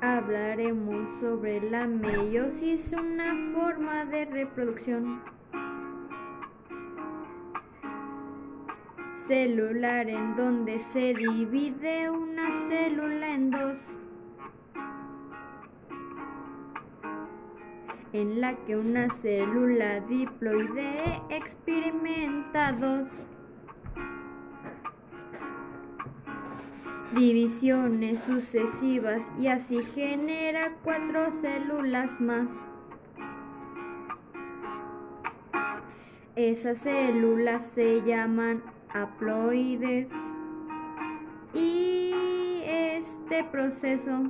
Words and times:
hablaremos 0.00 1.10
sobre 1.18 1.60
la 1.70 1.86
meiosis, 1.86 2.92
una 2.92 3.34
forma 3.52 4.04
de 4.04 4.24
reproducción 4.26 5.20
celular 9.26 10.08
en 10.08 10.36
donde 10.36 10.78
se 10.78 11.14
divide 11.14 12.08
una 12.08 12.50
célula 12.68 13.34
en 13.34 13.50
dos, 13.50 13.80
en 18.12 18.40
la 18.40 18.56
que 18.64 18.76
una 18.76 19.10
célula 19.10 20.00
diploide 20.00 21.20
experimenta 21.28 22.72
dos 22.72 23.10
divisiones 27.14 28.20
sucesivas 28.20 29.22
y 29.38 29.48
así 29.48 29.82
genera 29.82 30.74
cuatro 30.84 31.32
células 31.32 32.20
más. 32.20 32.68
Esas 36.36 36.78
células 36.78 37.66
se 37.66 38.02
llaman 38.02 38.62
haploides 38.94 40.12
y 41.52 42.12
este 42.64 43.42
proceso 43.44 44.22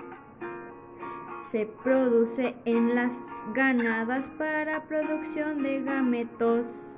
se 1.50 1.67
produce 1.83 2.55
en 2.64 2.95
las 2.95 3.12
ganadas 3.55 4.28
para 4.39 4.84
producción 4.84 5.62
de 5.62 5.83
gametos. 5.83 6.97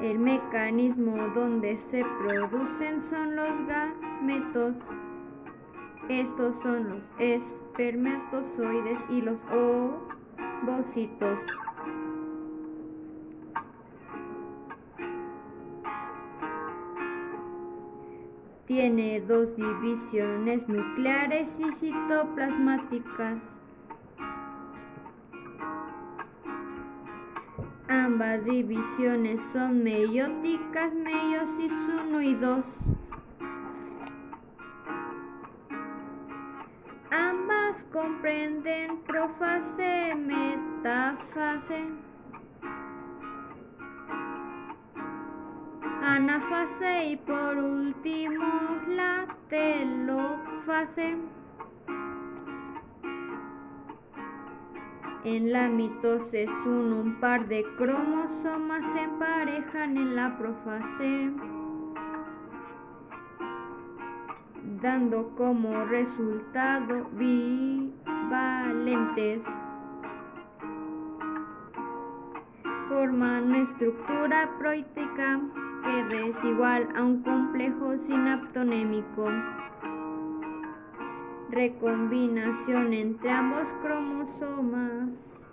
El 0.00 0.20
mecanismo 0.20 1.28
donde 1.34 1.76
se 1.76 2.04
producen 2.20 3.02
son 3.02 3.34
los 3.34 3.66
gametos. 3.66 4.76
Estos 6.08 6.56
son 6.62 6.88
los 6.88 7.10
espermatozoides 7.18 9.04
y 9.10 9.20
los 9.22 9.38
ovocitos. 10.62 11.40
Tiene 18.66 19.20
dos 19.22 19.56
divisiones 19.56 20.68
nucleares 20.68 21.58
y 21.58 21.72
citoplasmáticas. 21.72 23.58
Ambas 27.88 28.44
divisiones 28.44 29.42
son 29.50 29.82
meióticas, 29.82 30.92
meiosis 30.92 31.72
1 31.72 32.20
y 32.20 32.34
2. 32.34 32.64
Ambas 37.10 37.82
comprenden 37.90 38.98
profase, 39.06 40.14
metafase, 40.14 41.86
anafase 46.02 47.06
y 47.06 47.16
por 47.16 47.56
último 47.56 48.44
la 48.86 49.26
telofase. 49.48 51.16
En 55.30 55.52
la 55.52 55.68
mitosis 55.68 56.50
1 56.64 57.00
un 57.00 57.20
par 57.20 57.40
de 57.48 57.62
cromosomas 57.76 58.84
se 58.92 59.00
emparejan 59.02 59.98
en 59.98 60.16
la 60.16 60.38
profase, 60.38 61.30
dando 64.80 65.34
como 65.36 65.84
resultado 65.84 67.10
bivalentes. 67.12 67.92
Forman 72.88 73.54
estructura 73.54 74.48
proítica 74.58 75.40
que 75.84 76.30
es 76.30 76.42
igual 76.42 76.88
a 76.96 77.02
un 77.04 77.22
complejo 77.22 77.98
sinaptonémico 77.98 79.28
recombinación 81.50 82.92
entre 82.92 83.30
ambos 83.30 83.68
cromosomas. 83.82 85.46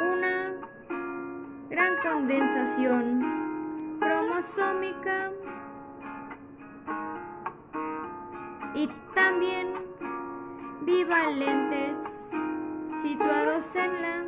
Una 0.00 0.52
gran 1.68 1.96
condensación 2.02 3.98
cromosómica 4.00 5.30
y 8.74 8.88
también 9.14 9.72
bivalentes 10.82 12.32
situados 13.02 13.76
en 13.76 14.02
la 14.02 14.24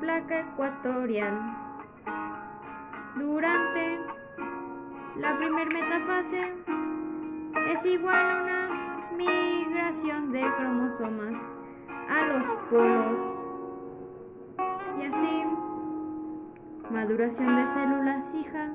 placa 0.00 0.40
ecuatorial. 0.40 1.56
Durante 3.16 3.69
la 5.20 5.36
primera 5.36 5.68
metafase 5.70 6.54
es 7.70 7.84
igual 7.84 8.16
a 8.16 8.42
una 8.42 8.68
migración 9.16 10.32
de 10.32 10.40
cromosomas 10.40 11.34
a 12.08 12.26
los 12.26 12.46
polos. 12.70 13.24
Y 14.98 15.04
así 15.06 15.44
maduración 16.90 17.54
de 17.54 17.68
células 17.68 18.34
hija 18.34 18.72